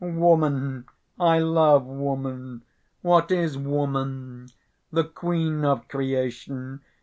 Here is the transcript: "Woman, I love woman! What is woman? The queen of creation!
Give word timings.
"Woman, 0.03 0.85
I 1.19 1.37
love 1.37 1.85
woman! 1.85 2.63
What 3.03 3.29
is 3.29 3.55
woman? 3.55 4.49
The 4.91 5.03
queen 5.03 5.63
of 5.63 5.87
creation! 5.87 6.81